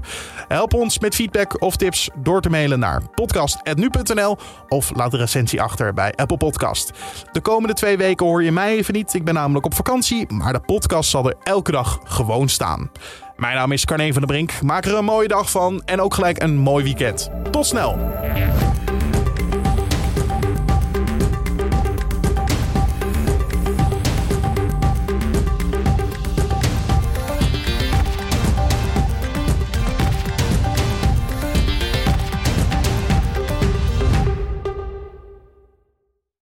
Help 0.48 0.74
ons 0.74 0.98
met 0.98 1.14
feedback 1.14 1.62
of 1.62 1.76
tips 1.76 2.10
door 2.16 2.40
te 2.40 2.50
mailen 2.50 2.78
naar 2.78 3.02
podcast.nu.nl 3.14 4.36
of 4.68 4.90
laat 4.94 5.12
een 5.12 5.18
recensie 5.18 5.62
achter 5.62 5.94
bij 5.94 6.12
Apple 6.14 6.36
Podcast. 6.36 6.90
De 7.32 7.40
komende 7.40 7.74
twee 7.74 7.96
weken 7.96 8.26
hoor 8.26 8.42
je 8.42 8.52
mij 8.52 8.76
even 8.76 8.94
niet. 8.94 9.14
Ik 9.14 9.24
ben 9.24 9.34
namelijk 9.34 9.66
op 9.66 9.74
vakantie, 9.74 10.32
maar 10.32 10.52
de 10.52 10.60
podcast 10.60 11.10
zal 11.10 11.28
er 11.28 11.36
elke 11.42 11.70
dag 11.70 12.00
gewoon 12.04 12.48
staan. 12.48 12.90
Mijn 13.36 13.54
naam 13.54 13.72
is 13.72 13.84
Carne 13.84 14.12
van 14.12 14.22
der 14.22 14.30
Brink. 14.30 14.62
Maak 14.62 14.84
er 14.84 14.94
een 14.94 15.04
mooie 15.04 15.28
dag 15.28 15.50
van 15.50 15.82
en 15.84 16.00
ook 16.00 16.14
gelijk 16.14 16.42
een 16.42 16.56
mooi 16.56 16.84
weekend. 16.84 17.30
Tot 17.50 17.66
snel! 17.66 17.98